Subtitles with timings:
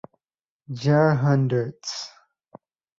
[0.83, 2.09] Jahrhunderts.